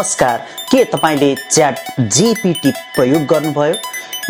नमस्कार। 0.00 0.38
के 0.70 0.84
तपाईँले 0.92 1.34
च्याट 1.50 1.78
जिपिटी 2.00 2.70
प्रयोग 2.96 3.24
गर्नुभयो? 3.30 3.74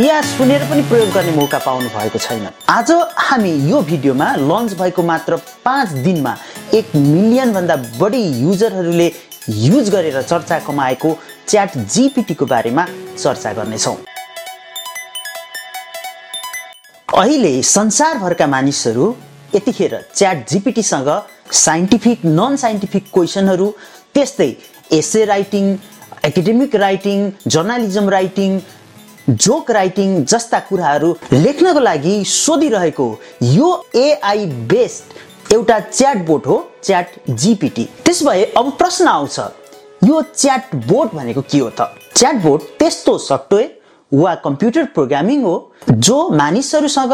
या 0.04 0.20
सुनेर 0.22 0.62
पनि 0.70 0.82
प्रयोग 0.88 1.10
गर्ने 1.14 1.32
मौका 1.32 1.58
पाउनु 1.58 1.88
भएको 1.88 2.18
छैन? 2.18 2.46
आज 2.68 2.90
हामी 3.18 3.52
यो 3.70 3.82
भिडियोमा 3.82 4.34
लन्च 4.36 4.72
भएको 4.80 5.02
मात्र 5.02 5.36
पाँच 5.64 5.88
दिनमा 6.04 6.34
एक 6.74 6.90
मिलियनभन्दा 6.96 7.76
बढी 8.00 8.22
युजरहरूले 8.40 9.06
युज 9.48 9.90
गरेर 9.94 10.20
चर्चा 10.22 10.58
कमाएको 10.66 11.16
च्याट 11.48 11.78
जिपिटीको 11.94 12.46
बारेमा 12.46 12.86
चर्चा 13.22 13.52
गर्नेछौँ। 13.52 13.96
अहिले 17.14 17.54
संसारभरका 17.70 18.46
मानिसहरू 18.56 19.14
यतिखेर 19.54 19.96
च्याट 20.14 20.48
जिपिटीसँग 20.50 21.12
साइन्टिफिक 21.62 22.24
नन 22.24 22.56
साइन्टिफिक 22.56 23.10
क्वेसनहरू 23.14 23.72
त्यस्तै 24.14 24.50
essay 24.92 25.24
writing 25.24 25.72
academic 26.24 26.74
writing 26.84 27.30
journalism 27.46 28.08
writing 28.10 28.60
joke 29.30 29.70
writing 29.70 30.22
जस्ता 30.24 30.58
कुराहरू 30.68 31.14
लेख्नको 31.32 31.80
लागि 31.80 32.14
सोधिरहेको 32.26 33.08
यो 33.42 33.68
एआई 33.96 34.46
बेस्ड 34.72 35.52
एउटा 35.54 35.78
च्याट 35.80 36.24
बोट 36.26 36.46
हो 36.46 36.58
च्याट 36.84 37.14
जिपिटी 37.42 37.88
त्यसो 38.04 38.30
भए 38.30 38.44
अब 38.58 38.70
प्रश्न 38.78 39.06
आउँछ 39.08 39.38
यो 40.04 40.22
च्याट 40.34 40.74
बोट 40.86 41.14
भनेको 41.14 41.42
के 41.50 41.58
हो 41.58 41.70
त? 41.70 41.88
च्याट 42.16 42.42
बोट 42.42 42.62
त्यस्तो 42.78 43.16
सफ्टवेयर 43.18 43.78
वा 44.12 44.34
कम्प्युटर 44.44 44.84
प्रोग्रामिङ 44.94 45.42
हो 45.42 45.54
जो 45.90 46.18
मानिसहरूसँग 46.36 47.12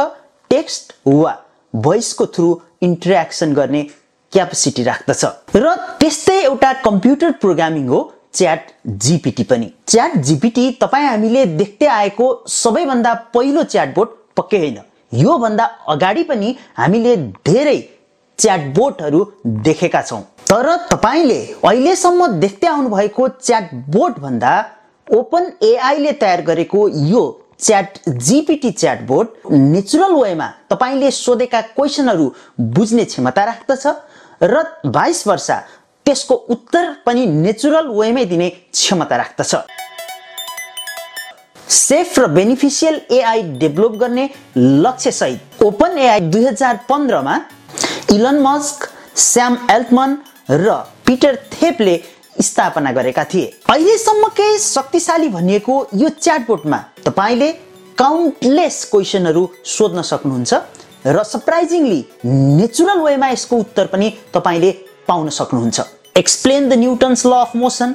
टेक्स्ट 0.50 0.92
वा 1.06 1.36
भोइसको 1.74 2.26
थ्रु 2.36 2.48
इन्टरेक्सन 2.82 3.52
गर्ने 3.54 3.86
क्यापेसिटी 4.36 4.82
राख्दछ। 4.82 5.24
र 5.56 5.74
त्यस्तै 6.00 6.36
एउटा 6.42 6.72
कम्प्युटर 6.84 7.30
प्रोग्रामिङ 7.40 7.86
हो 7.88 8.00
च्याट 8.34 8.62
जिपिटी 9.04 9.44
पनि। 9.50 9.68
च्याट 9.88 10.16
जिपिटी 10.28 10.64
तपाईँ 10.80 11.06
हामीले 11.08 11.44
देख्दै 11.56 11.86
आएको 11.88 12.26
सबैभन्दा 12.54 13.12
पहिलो 13.34 13.62
च्याटबोट 13.64 14.08
पक्कै 14.36 14.58
होइन। 14.58 14.78
योभन्दा 15.16 15.64
अगाडि 15.88 16.22
पनि 16.28 16.48
हामीले 16.76 17.16
धेरै 17.48 17.78
च्याटबोटहरू 18.38 19.20
देखेका 19.64 20.02
छौँ। 20.02 20.20
तर 20.50 20.66
तपाईँले 20.92 21.40
अहिलेसम्म 21.64 22.26
देख्दै 22.40 22.68
आउनुभएको 22.68 23.28
च्याटबोट 23.40 24.18
भन्दा 24.20 24.52
ओपन 25.08 25.50
एआईले 25.62 26.12
तयार 26.20 26.40
गरेको 26.42 26.88
यो 27.08 27.22
च्याट 27.58 27.98
जिपिटी 28.26 28.70
च्याटबोट 28.72 29.48
नेचुरल 29.52 30.12
वेमा 30.14 30.48
तपाईँले 30.70 31.10
सोधेका 31.10 31.60
क्वेसनहरू 31.72 32.26
बुझ्ने 32.76 33.04
क्षमता 33.04 33.44
राख्दछ। 33.44 33.86
र 34.40 34.64
बाइस 34.86 35.26
वर्ष 35.26 35.50
त्यसको 36.06 36.34
उत्तर 36.50 36.92
पनि 37.06 37.26
नेचुरल 37.26 37.88
वेमै 37.90 38.24
दिने 38.24 38.48
क्षमता 38.50 39.16
राख्दछ। 39.16 39.54
सेफ 41.68 42.18
र 42.18 42.26
बेनिफिसियल 42.30 43.00
एआई 43.12 43.42
डेभलप 43.58 43.92
गर्ने 44.00 44.28
लक्ष्य 44.56 45.10
सहित 45.12 45.62
ओपन 45.62 45.98
एआई 45.98 46.20
दुई 46.32 46.44
हजार 46.46 46.78
पन्ध्रमा 46.88 47.34
इलन 48.12 48.38
मस्क 48.42 48.88
स्याम 49.20 49.58
एल्टमन 49.70 50.16
र 50.50 50.74
पिटर 51.06 51.36
थेपले 51.52 51.96
स्थापना 52.40 52.92
गरेका 52.92 53.24
थिए। 53.24 53.52
अहिलेसम्मकै 53.70 54.56
शक्तिशाली 54.58 55.28
भनिएको 55.28 55.74
यो 55.94 56.08
च्याटबोटमा 56.20 56.78
तपाईँले 57.04 57.50
काउन्टलेस 57.98 58.84
क्वेसनहरू 58.90 59.48
सोध्न 59.66 60.02
सक्नुहुन्छ। 60.02 60.54
र 61.06 61.22
सरप्राइजिङली 61.24 62.04
नेचुरल 62.24 63.00
वेमा 63.00 63.28
यसको 63.30 63.56
उत्तर 63.56 63.86
पनि 63.86 64.10
तपाईँले 64.34 64.70
पाउन 65.08 65.28
सक्नुहुन्छ। 65.30 65.80
Explain 66.16 66.68
the 66.68 66.72
Newton's 66.78 67.26
law 67.26 67.32
of 67.32 67.56
motion 67.56 67.94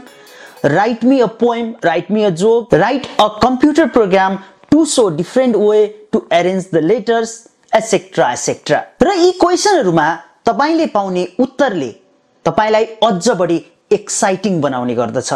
write 0.65 1.03
me 1.03 1.19
a 1.19 1.25
poem 1.39 1.73
write 1.83 2.11
me 2.11 2.23
a 2.23 2.29
joke 2.41 2.73
write 2.73 3.07
a 3.19 3.27
computer 3.43 3.87
program 3.97 4.37
to 4.71 4.85
show 4.85 5.07
different 5.17 5.55
way 5.57 5.85
to 6.13 6.21
arrange 6.33 6.67
the 6.73 6.83
letters 6.83 7.37
etcetera 7.75 8.31
etcetera 8.33 8.83
र 9.03 9.15
यी 9.17 9.31
क्वेसनहरूमा 9.41 10.07
तपाईँले 10.45 10.85
पाउने 10.95 11.27
उत्तरले 11.39 11.91
तपाईँलाई 12.45 12.85
अझ 13.03 13.29
बढी 13.39 13.57
एक्साइटिङ 13.91 14.61
बनाउने 14.61 14.95
गर्दछ। 14.95 15.33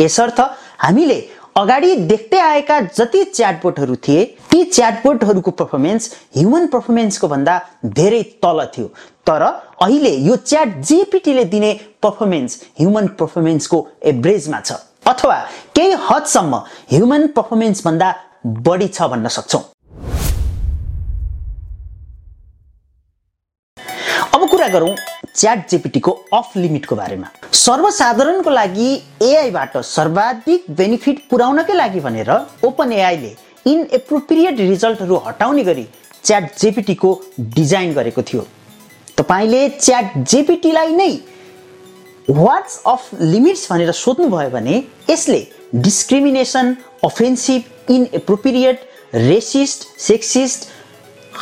यसर्थ 0.00 0.40
हामीले 0.78 1.18
अगाडि 1.56 1.94
देख्दै 2.08 2.38
आएका 2.38 2.78
जति 2.96 3.22
च्याटबोटहरू 3.26 3.94
थिए 4.06 4.24
ती 4.50 4.58
च्याटबोटहरूको 4.66 5.50
पर्फर्मेन्स 5.60 6.08
ह्युमन 6.36 6.66
पर्फर्मेन्सको 6.72 7.28
भन्दा 7.28 7.54
धेरै 7.98 8.22
तल 8.44 8.58
थियो। 8.74 8.86
तर 9.26 9.42
अहिले 9.42 10.12
यो 10.26 10.36
च्याट 10.50 10.74
जिपिटीले 10.88 11.44
दिने 11.54 11.72
पर्फर्मेन्स 12.02 12.60
ह्युमन 12.80 13.06
पर्फर्मेन्सको 13.20 13.78
एभरेजमा 14.12 14.60
छ। 14.60 14.76
अथवा 15.06 15.38
केही 15.74 15.96
हदसम्म 16.02 16.60
ह्युमन 16.92 17.26
पर्फर्मेन्स 17.36 17.84
भन्दा 17.86 18.14
बढी 18.68 18.88
छ 18.88 19.08
भन्न 19.10 19.28
सक्छौँ। 19.38 19.62
कुरा 24.66 24.78
गरौँ 24.78 24.94
च्याट 25.34 25.68
जिपिटीको 25.70 26.10
अफ 26.34 26.56
लिमिटको 26.56 26.96
बारेमा। 26.96 27.28
सर्वसाधारणको 27.54 28.50
लागि 28.50 28.88
एआईबाट 29.22 29.76
सर्वाधिक 29.86 30.64
बेनिफिट 30.78 31.18
पुर्याउनकै 31.30 31.74
लागि 31.74 32.00
भनेर 32.00 32.30
ओपन 32.66 32.92
एआईले 32.92 33.32
इनएप्रोप्रिएट 33.66 34.58
रिजल्टहरू 34.60 35.16
हटाउने 35.26 35.64
गरी 35.64 35.86
च्याट 36.24 36.58
जेपिटीको 36.58 37.10
डिजाइन 37.54 37.92
गरेको 37.94 38.22
थियो। 38.22 38.42
तपाईँले 39.18 39.68
च्याट 39.78 40.18
जेपिटीलाई 40.30 40.94
नै 40.96 41.10
वाट्स 42.28 42.80
अफ 42.86 43.08
लिमिट्स 43.22 43.70
भनेर 43.70 43.92
सोध्नुभयो 43.94 44.50
भने 44.50 44.82
यसले 45.10 45.40
discrimination 45.74 46.76
offensive 47.04 47.92
inappropriate 47.94 48.88
racist 49.14 49.86
sexist 50.02 50.68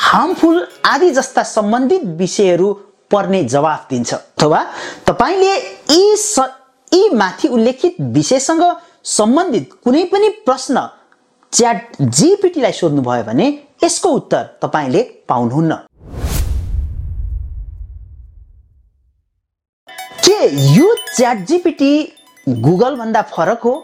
harmful 0.09 0.67
आदि 0.87 1.11
जस्ता 1.11 1.43
सम्बन्धित 1.51 2.05
विषयहरू 2.21 2.73
पर्ने 3.15 3.43
जवाफ 3.47 3.87
दिन्छ। 3.91 4.13
अथवा 4.15 4.65
तपाईँले 5.07 5.55
यी 5.91 6.17
स 6.17 6.51
यी 6.93 7.09
माथि 7.15 7.49
उल्लेखित 7.49 7.97
विषयसँग 8.15 8.63
सम्बन्धित 9.11 9.71
कुनै 9.85 10.05
पनि 10.13 10.29
प्रश्न 10.47 10.89
च्याट 11.53 11.97
जिपिटीलाई 12.03 12.73
सोध्नुभयो 12.73 13.23
भने 13.25 13.47
यसको 13.85 14.09
उत्तर 14.11 14.43
तपाईँले 14.63 15.03
पाउनुहुन्न। 15.29 15.75
के 20.25 20.39
यो 20.75 20.95
च्याट 21.17 21.45
जिपिटी 21.47 21.93
गुगलभन्दा 22.49 23.23
फरक 23.35 23.63
हो? 23.65 23.75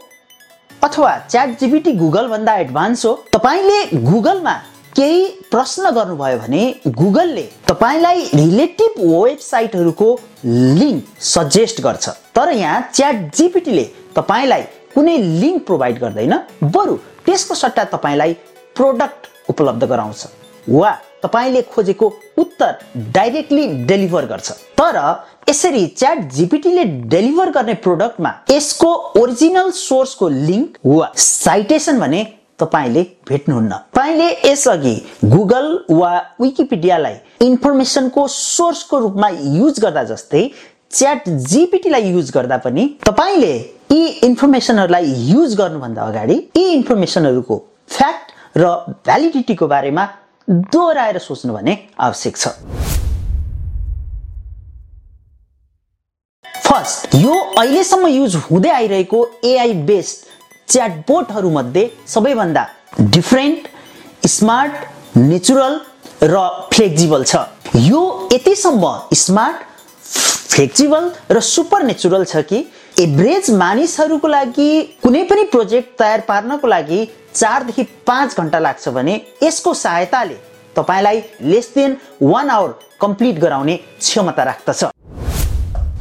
अथवा 0.84 1.16
च्याट 1.30 1.58
जिपिटी 1.60 1.92
गुगलभन्दा 1.92 2.54
एडभान्स 2.56 3.04
हो? 3.06 3.12
तपाईँले 3.32 3.78
गुगलमा 4.02 4.54
केही 5.00 5.26
प्रश्न 5.50 5.90
गर्नुभयो 5.96 6.38
भने 6.38 6.62
गुगलले 6.96 7.42
तपाईँलाई 7.68 8.24
रिलेटिभ 8.34 8.98
वेबसाइटहरूको 9.02 10.08
लिङ्क 10.44 11.04
सजेस्ट 11.26 11.80
गर्छ। 11.82 12.08
तर 12.36 12.50
यहाँ 12.52 12.80
च्याट 12.94 13.36
जिपिटीले 13.36 13.84
तपाईँलाई 14.16 14.62
कुनै 14.94 15.16
लिङ्क 15.16 15.64
प्रोभाइड 15.66 15.98
गर्दैन 16.00 16.34
बरु 16.74 16.96
त्यसको 17.26 17.54
सट्टा 17.54 17.84
तपाईँलाई 17.94 18.32
प्रोडक्ट 18.76 19.28
उपलब्ध 19.50 19.84
गराउँछ 19.84 20.26
वा 20.68 20.90
तपाईँले 21.22 21.62
खोजेको 21.72 22.12
उत्तर 22.38 22.72
डाइरेक्टली 23.14 23.66
डेलिभर 23.84 24.26
गर्छ। 24.26 24.50
तर 24.80 24.98
यसरी 25.48 25.86
च्याट 25.96 26.18
जिपिटीले 26.32 26.84
डेलिभर 27.14 27.50
गर्ने 27.50 27.74
प्रोडक्टमा 27.86 28.32
यसको 28.50 28.92
ओरिजिनल 29.20 29.70
सोर्सको 29.76 30.28
लिङ्क 30.28 30.76
वा 30.86 31.10
साइटेसन 31.16 32.00
भने 32.00 32.22
तपाईँले 32.60 33.02
भेट्नुहुन्न। 33.28 33.72
तपाईँले 33.94 34.28
यसअघि 34.50 34.94
गुगल 35.24 35.66
वा 35.90 36.12
विकिपिडियालाई 36.40 37.46
इन्फर्मेसनको 37.46 38.26
सोर्सको 38.28 38.98
रूपमा 39.00 39.28
युज 39.58 39.80
गर्दा 39.80 40.04
जस्तै 40.04 40.42
च्याट 40.90 41.28
जिपिटीलाई 41.50 42.10
युज 42.10 42.30
गर्दा 42.34 42.56
पनि 42.64 42.86
तपाईँले 43.06 43.54
यी 43.92 44.06
इन्फर्मेसनहरूलाई 44.26 45.12
युज 45.30 45.56
गर्नुभन्दा 45.58 46.02
अगाडि 46.02 46.36
यी 46.56 46.64
इन्फर्मेसनहरूको 46.72 47.56
फ्याक्ट 47.88 48.58
र 48.58 48.74
भ्यालिडिटीको 49.06 49.66
बारेमा 49.68 50.06
दोहोऱ्याएर 50.48 51.18
सोच्नु 51.18 51.52
भने 51.54 51.76
आवश्यक 51.98 52.36
छ। 52.36 52.48
फर्स्ट 56.64 57.14
यो 57.14 57.34
अहिलेसम्म 57.58 58.06
युज 58.08 58.34
हुँदै 58.50 58.70
आइरहेको 58.70 59.18
एआई 59.44 59.72
बेस्ड 59.86 60.18
च्याटबोटहरूमध्ये 60.70 61.88
सबैभन्दा 62.08 62.64
डिफ्रेन्ट 63.14 64.26
स्मार्ट 64.28 65.16
नेचुरल 65.16 65.78
र 66.22 66.36
फ्लेक्जिबल 66.72 67.22
छ। 67.26 67.36
यो 67.76 68.02
यतिसम्म 68.32 68.92
स्मार्ट 69.14 69.64
फ्लेक्जिबल 70.50 71.08
र 71.30 71.40
सुपर 71.40 71.82
नेचुरल 71.82 72.24
छ 72.24 72.44
कि 72.50 72.62
एभरेज 72.98 73.50
मानिसहरूको 73.62 74.28
लागि 74.28 74.68
कुनै 75.02 75.22
पनि 75.30 75.44
प्रोजेक्ट 75.50 75.98
तयार 75.98 76.20
पार्नको 76.28 76.68
लागि 76.68 77.00
चारदेखि 77.34 77.82
पाँच 78.06 78.36
घन्टा 78.36 78.58
लाग्छ 78.58 78.88
भने 78.94 79.20
यसको 79.42 79.74
सहायताले 79.74 80.38
तपाईँलाई 80.76 81.22
less 81.50 81.72
than 81.74 81.96
one 82.22 82.50
hour 82.50 82.78
complete 83.00 83.38
गराउने 83.40 83.76
क्षमता 83.76 84.42
राख्दछ। 84.44 84.84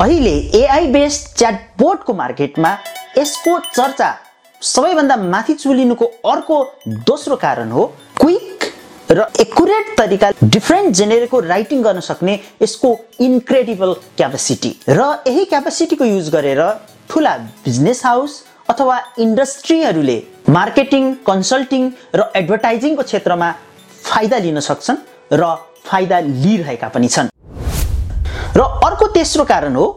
अहिले 0.02 0.38
एआई 0.62 0.88
बेस्ड 0.94 1.38
च्याटबोटको 1.38 2.14
मार्केटमा 2.14 2.78
यसको 3.18 3.60
चर्चा 3.76 4.16
सबैभन्दा 4.62 5.16
माथि 5.16 5.54
चुलिनुको 5.54 6.06
अर्को 6.30 6.56
दोस्रो 7.08 7.36
कारण 7.44 7.70
हो 7.72 7.86
क्विक 8.22 8.64
र 9.12 9.26
एकुरेट 9.40 9.96
तरिका 9.98 10.32
डिफ्रेन्ट 10.44 10.96
जेनेरेको 10.96 11.40
राइटिङ 11.40 11.84
गर्न 11.84 12.00
सक्ने 12.08 12.34
यसको 12.62 12.90
इन्क्रेडिबल 13.28 13.94
क्यापेसिटी 14.18 14.72
र 14.90 15.06
यही 15.28 15.46
क्यापेसिटीको 15.54 16.06
युज 16.06 16.30
गरेर 16.36 16.62
ठुला 17.10 17.38
बिजनेस 17.66 18.06
हाउस 18.06 18.44
अथवा 18.70 19.00
इन्डस्ट्रीहरूले 19.28 20.18
मार्केटिङ 20.58 21.14
कन्सल्टिङ 21.32 21.90
र 22.16 22.30
एडभर्टाइजिङको 22.36 23.04
क्षेत्रमा 23.04 23.52
फाइदा 24.04 24.38
लिन 24.46 24.60
सक्छन् 24.70 25.04
र 25.40 25.56
फाइदा 25.88 26.20
लिइरहेका 26.28 26.88
पनि 26.94 27.08
छन्। 27.08 27.30
र 28.60 28.62
अर्को 28.92 29.08
तेस्रो 29.16 29.44
कारण 29.56 29.76
हो 29.76 29.90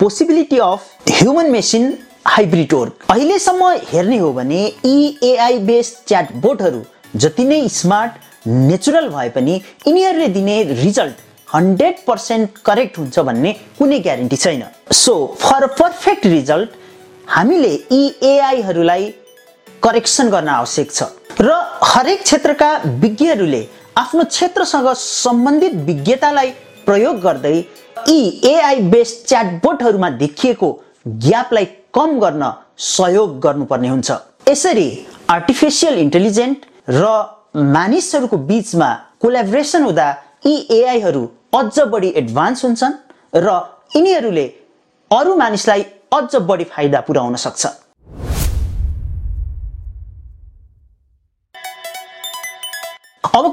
possibility 0.00 0.58
of 0.70 1.10
human 1.10 1.50
machine 1.50 1.92
hybrid 2.26 2.72
work 2.74 3.04
अहिलेसम्म 3.10 3.70
हेर्ने 3.88 4.18
हो 4.18 4.32
भने 4.32 4.60
यी 4.84 5.18
एआई 5.24 5.58
बेस्ड 5.66 6.06
च्याट 6.08 6.32
बोटहरू 6.44 6.82
जति 7.16 7.44
नै 7.44 7.68
स्मार्ट 7.68 8.46
नेचुरल 8.46 9.08
भए 9.08 9.28
पनि 9.30 9.54
यिनीहरूले 9.86 10.28
दिने 10.36 10.62
रिजल्ट 10.70 11.20
हन्ड्रेड 11.54 11.98
पर्सेन्ट 12.06 12.58
करेक्ट 12.64 12.98
हुन्छ 12.98 13.18
भन्ने 13.28 13.52
कुनै 13.78 13.98
ग्यारेन्टी 14.06 14.36
छैन। 14.36 14.62
सो 14.92 15.14
फर 15.40 15.66
पर्फेक्ट 15.80 16.26
रिजल्ट 16.26 16.70
हामीले 17.28 17.72
यी 17.92 18.02
एआईहरूलाई 18.30 19.06
करेक्सन 19.82 20.30
गर्न 20.30 20.48
आवश्यक 20.48 20.92
छ। 20.92 21.02
र 21.40 21.60
हरेक 21.84 22.22
क्षेत्रका 22.22 22.72
विज्ञहरूले 23.04 23.62
आफ्नो 23.98 24.24
क्षेत्रसँग 24.24 24.92
सम्बन्धित 24.96 25.74
विज्ञतालाई 25.86 26.50
प्रयोग 26.86 27.20
गर्दै 27.20 27.56
यी 28.08 28.18
एआई 28.52 28.80
बेस्ड 28.90 29.26
च्याटबोटहरूमा 29.28 30.10
देखिएको 30.22 30.72
ग्यापलाई 31.24 31.64
कम 31.94 32.18
गर्न 32.20 32.44
सहयोग 32.84 33.38
गर्नुपर्ने 33.40 33.88
हुन्छ। 33.88 34.10
यसरी 34.48 34.88
आर्टिफिसियल 35.30 35.98
इन्टेलिजेन्ट 35.98 36.58
र 36.90 37.04
मानिसहरूको 37.76 38.36
बिचमा 38.50 38.88
कोलाब्रेसन 39.22 39.82
हुँदा 39.84 40.06
यी 40.46 40.54
एआईहरू 40.78 41.22
अझ 41.54 41.80
बढी 41.92 42.08
एडभान्स 42.20 42.64
हुन्छन् 42.64 42.94
र 43.36 43.48
यिनीहरूले 43.96 44.46
अरू 45.10 45.34
मानिसलाई 45.36 45.82
अझ 46.12 46.36
बढी 46.50 46.64
फाइदा 46.74 47.00
पुर्याउन 47.06 47.36
सक्छ। 47.46 47.62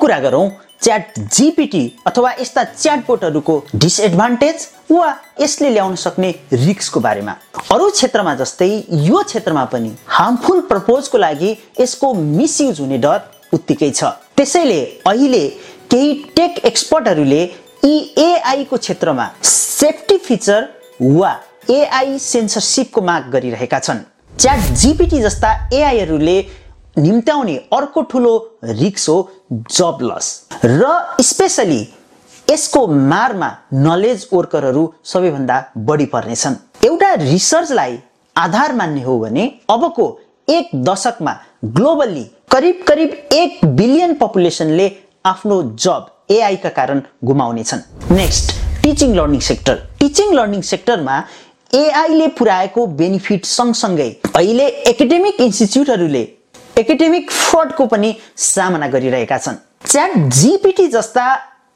कुरा 0.01 0.19
गरौँ 0.19 0.49
च्याट 0.81 1.19
जिपिटी 1.33 1.81
अथवा 2.07 2.31
यस्ता 2.39 2.63
च्याटबोटहरूको 2.63 3.57
डिसएडभान्टेज 3.75 4.67
वा 4.91 5.09
यसले 5.39 5.69
ल्याउन 5.69 5.95
सक्ने 5.95 6.31
रिक्सको 6.53 6.99
बारेमा। 6.99 7.35
अरू 7.71 7.89
क्षेत्रमा 7.89 8.33
जस्तै 8.35 8.69
यो 9.07 9.21
क्षेत्रमा 9.23 9.65
पनि 9.73 9.91
हार्मफुल 10.17 10.61
प्रपोजको 10.69 11.17
लागि 11.17 11.51
यसको 11.79 12.13
मिसयुज 12.13 12.79
हुने 12.81 12.97
डर 12.97 13.19
उत्तिकै 13.53 13.91
छ। 13.91 14.03
त्यसैले 14.37 14.79
अहिले 15.07 15.47
केही 15.91 16.13
टेक 16.35 16.65
एक्सपर्टहरूले 16.65 17.43
यी 17.85 17.93
एआईको 18.25 18.77
क्षेत्रमा 18.77 19.27
सेफ्टी 19.43 20.17
फिचर 20.25 20.65
वा 21.01 21.35
एआई 21.69 22.17
सेन्सरसिपको 22.19 23.01
माग 23.01 23.29
गरिरहेका 23.33 23.79
छन्। 23.79 23.99
च्याट 24.39 24.73
जिपिटी 24.81 25.21
जस्ता 25.21 25.49
एआईहरूले 25.73 26.37
निम्त्याउने 26.97 27.55
अर्को 27.73 28.01
ठुलो 28.11 28.33
रिक्स 28.63 29.07
हो 29.09 29.17
जब 29.51 29.97
लस 30.01 30.29
र 30.65 30.87
स्पेसली 31.21 31.81
यसको 32.49 32.85
मारमा 32.87 33.49
नलेज 33.73 34.27
वर्करहरू 34.33 34.83
सबैभन्दा 35.03 35.63
बढी 35.87 36.05
पर्नेछन्। 36.05 36.55
एउटा 36.85 37.13
रिसर्चलाई 37.13 37.97
आधार 38.35 38.73
मान्ने 38.75 39.01
हो 39.01 39.17
भने 39.19 39.45
अबको 39.69 40.07
एक 40.49 40.69
दशकमा 40.83 41.35
ग्लोबल्ली 41.77 42.23
करिब 42.51 42.83
करिब 42.87 43.13
एक 43.33 43.65
बिलियन 43.75 44.13
पपुलेसनले 44.13 44.91
आफ्नो 45.25 45.61
जब 45.79 46.07
एआईका 46.31 46.69
कारण 46.69 47.01
गुमाउनेछन्। 47.23 48.13
Next 48.15 48.51
teaching 48.83 49.15
learning 49.15 49.39
sector 49.39 49.75
teaching 49.99 50.33
learning 50.33 50.61
सेक्टरमा 50.73 51.23
एआईले 51.73 52.27
पुर्याएको 52.37 52.85
बेनिफिट 52.99 53.45
सँगसँगै 53.45 54.09
अहिले 54.35 54.67
एकाडेमिक 54.91 55.41
इन्स्टिच्युटहरूले 55.41 56.23
एकाडेमिक 56.77 57.31
फ्रडको 57.31 57.85
पनि 57.85 58.13
सामना 58.37 58.87
गरिरहेका 58.87 59.37
छन्। 59.37 59.55
च्याट 59.85 60.11
जिपिटी 60.33 60.87
जस्ता 60.87 61.25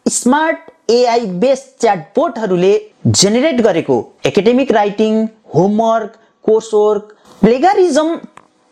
स्मार्ट 0.05 0.91
एआई 0.91 1.25
बेस्ड 1.41 1.81
च्याट 1.81 1.99
बोटहरूले 2.15 2.73
जेनेरेट 3.07 3.61
गरेको 3.61 3.97
academic 4.25 4.71
writing 4.71 5.25
homework 5.55 6.13
coursework 6.45 7.15
plagiarism 7.41 8.15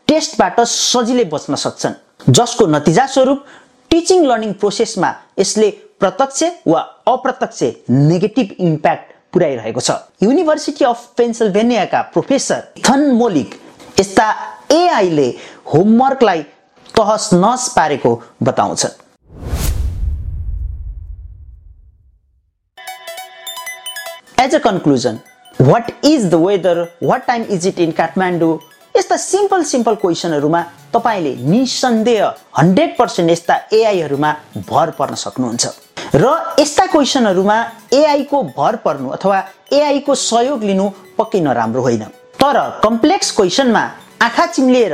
टेस्टबाट 0.08 0.60
सजिलै 0.68 1.26
बच्न 1.34 1.56
सक्छन्। 1.56 1.94
जसको 2.32 2.68
नतिजा 2.68 3.06
स्वरूप 3.08 3.44
टिचिङ 3.92 4.26
लर्निङ 4.26 4.54
प्रोसेसमा 4.62 5.10
यसले 5.40 5.70
प्रत्यक्ष 6.00 6.44
वा 6.68 6.80
अप्रत्यक्ष 7.08 7.64
नेगेटिभ 7.90 8.56
इम्प्याक्ट 8.60 9.12
पुर्याइरहेको 9.34 9.82
छ। 9.82 9.92
युनिभर्सिटी 10.24 10.86
अफ 10.86 11.06
पेन्सिल्भेनियाका 11.18 12.02
प्रोफेसर 12.14 12.64
थन 12.86 13.12
मोलिक 13.20 13.60
यस्ता 14.00 14.28
एआईले 14.72 15.28
होमवर्कलाई 15.74 16.42
तहस 16.90 17.30
नहस 17.34 17.68
पारेको 17.76 18.12
बताउँछन्। 18.44 19.02
As 24.44 24.56
a 24.56 24.60
conclusion 24.60 25.20
what 25.60 25.92
is 26.06 26.26
the 26.32 26.36
weather 26.36 26.82
what 27.04 27.26
time 27.28 27.44
is 27.50 27.68
it 27.68 27.80
in 27.80 27.92
Kathmandu 28.00 28.58
यस्ता 28.96 29.18
सिम्पल 29.18 29.64
सिम्पल 29.66 29.96
क्वेसनहरूमा 30.02 30.62
तपाईँले 30.94 31.36
निसन्देह 31.52 32.26
हन्ड्रेड 32.58 32.98
पर्सेन्ट 32.98 33.32
यस्ता 33.32 33.56
एआईहरूमा 33.74 34.34
भर 34.70 34.92
पर्न 35.00 35.16
सक्नुहुन्छ। 35.22 35.68
र 36.16 36.34
यस्ता 36.60 36.86
क्वेसनहरूमा 36.88 37.58
एआईको 37.94 38.44
भर 38.58 38.76
पर्नु 38.86 39.10
अथवा 39.10 39.40
एआईको 39.74 40.16
सहयोग 40.16 40.64
लिनु 40.64 40.90
पक्कै 41.18 41.40
नराम्रो 41.42 41.82
होइन। 41.82 42.04
तर 42.44 42.58
कम्प्लेक्स 42.84 43.30
क्वेसनमा 43.32 43.82
आँखा 44.22 44.46
चिम्लिएर 44.46 44.94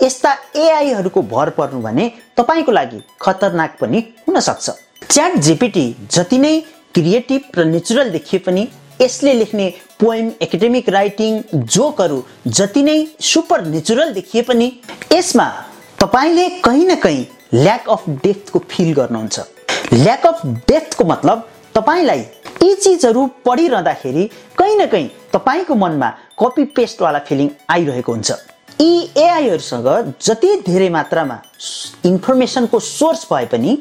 यस्ता 0.00 0.30
एआईहरूको 0.56 1.22
भर 1.22 1.50
पर्नु 1.50 1.80
भने 1.80 2.06
तपाईँको 2.36 2.72
लागि 2.72 3.00
खतरनाक 3.20 3.76
पनि 3.80 3.98
हुन 4.28 4.40
सक्छ 4.40 4.70
च्याट 5.10 5.36
जेपिटी 5.38 5.84
जति 6.10 6.38
नै 6.38 6.52
क्रिएटिभ 6.94 7.58
र 7.58 7.64
नेचुरल 7.64 8.10
देखिए 8.10 8.40
पनि 8.40 8.66
यसले 9.00 9.34
लेख्ने 9.34 9.68
पोइम 10.00 10.30
एकाडेमिक 10.42 10.88
राइटिङ 10.88 11.42
जोकहरू 11.74 12.22
जति 12.60 12.82
नै 12.82 12.96
सुपर 13.32 13.64
नेचुरल 13.66 14.12
देखिए 14.12 14.42
पनि 14.42 14.72
यसमा 15.12 15.46
तपाईँले 16.00 16.48
कहीँ 16.64 16.86
न 16.86 16.94
कहीँ 16.96 17.26
ल्याक 17.54 17.88
अफ 17.90 18.08
डेप्थको 18.24 18.64
फिल 18.70 18.92
गर्नुहुन्छ। 18.94 19.40
ल्याक 19.92 20.26
अफ 20.26 20.46
डेप्थको 20.46 21.04
मतलब 21.04 21.48
तपाईँलाई 21.74 22.24
यी 22.62 22.74
चिजहरू 22.74 23.26
पढिरहँदाखेरि 23.44 24.24
कहीँ 24.58 24.76
न 24.76 24.86
कहीँ 24.86 25.08
तपाईँको 25.32 25.74
मनमा 25.74 26.08
कपी 26.40 26.64
पेस्टवाला 26.76 27.18
फिलिङ 27.28 27.48
आइरहेको 27.70 28.12
हुन्छ। 28.12 28.30
यी 28.80 29.10
एआईहरूसँग 29.16 30.12
जति 30.22 30.54
धेरै 30.66 30.88
मात्रामा 30.88 31.40
इन्फर्मेसनको 32.04 32.78
सोर्स 32.80 33.26
भए 33.32 33.46
पनि 33.52 33.78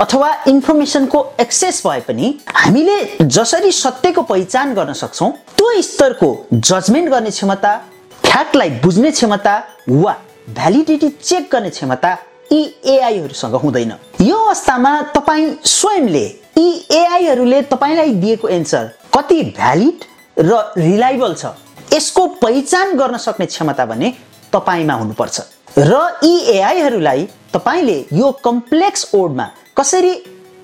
अथवा 0.00 0.28
इन्फर्मेसनको 0.48 1.18
एक्सेस 1.40 1.82
भए 1.86 2.00
पनि 2.08 2.34
हामीले 2.56 2.96
जसरी 3.22 3.72
सत्यको 3.72 4.22
पहिचान 4.22 4.74
गर्न 4.74 4.92
सक्छौँ 5.02 5.30
त्यो 5.56 5.82
स्तरको 5.82 6.30
जजमेन्ट 6.54 7.10
गर्ने 7.10 7.30
क्षमता 7.30 7.76
फ्याक्टलाई 8.24 8.70
बुझ्ने 8.84 9.10
क्षमता 9.10 9.54
वा 9.88 10.16
भ्यालिडिटी 10.54 11.08
चेक 11.08 11.48
गर्ने 11.52 11.70
क्षमता 11.70 12.16
यी 12.52 12.62
एआईहरूसँग 12.94 13.54
हुँदैन। 13.54 13.92
यो 14.22 14.36
अवस्थामा 14.36 15.00
तपाईँ 15.14 15.54
स्वयंले 15.64 16.26
यी 16.60 16.86
एआईहरूले 16.92 17.60
तपाईँलाई 17.72 18.10
दिएको 18.22 18.48
एन्सर 18.48 18.84
कति 19.16 19.42
भ्यालिड 19.56 20.04
र 20.38 20.56
रिलायबल 20.76 21.34
छ? 21.34 21.46
यसको 21.92 22.26
पहिचान 22.36 22.96
गर्न 22.96 23.16
सक्ने 23.16 23.46
क्षमता 23.46 23.84
भने 23.86 24.12
तपाईँमा 24.52 24.94
हुनुपर्छ। 24.94 25.40
र 25.78 25.94
यी 26.24 26.34
एआईहरूलाई 26.56 27.28
तपाईँले 27.54 27.98
यो 28.12 28.30
कम्प्लेक्स 28.44 29.06
ओडमा 29.14 29.46
कसरी 29.76 30.12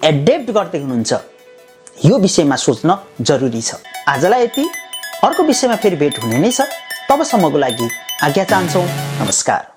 एडेप्ट 0.05 0.51
गर्दै 0.51 0.79
हुनुहुन्छ 0.79 1.13
यो 2.05 2.19
विषयमा 2.19 2.57
सोच्न 2.57 2.99
जरुरी 3.21 3.63
छ। 3.63 3.81
आजलाई 4.09 4.43
यति। 4.45 4.65
अर्को 5.25 5.43
विषयमा 5.43 5.77
फेरि 5.77 5.97
भेट 5.97 6.19
हुने 6.23 6.39
नै 6.39 6.51
छ। 6.51 6.69
तबसम्मको 7.09 7.59
लागि 7.59 7.89
आज्ञा 8.23 8.45
चाहन्छौँ। 8.45 8.85
नमस्कार। 9.23 9.76